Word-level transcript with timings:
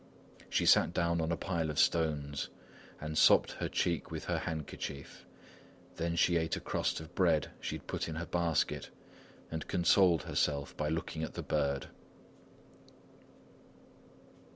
She 0.49 0.65
sat 0.65 0.95
down 0.95 1.21
on 1.21 1.31
a 1.31 1.37
pile 1.37 1.69
of 1.69 1.77
stones, 1.77 2.49
and 2.99 3.15
sopped 3.15 3.51
her 3.51 3.69
cheek 3.69 4.09
with 4.09 4.25
her 4.25 4.39
handkerchief; 4.39 5.27
then 5.97 6.15
she 6.15 6.37
ate 6.37 6.55
a 6.55 6.59
crust 6.59 6.99
of 6.99 7.13
bread 7.13 7.51
she 7.59 7.75
had 7.75 7.85
put 7.85 8.07
in 8.09 8.15
her 8.15 8.25
basket, 8.25 8.89
and 9.51 9.67
consoled 9.67 10.23
herself 10.23 10.75
by 10.75 10.89
looking 10.89 11.21
at 11.21 11.35
the 11.35 11.43
bird. 11.43 11.89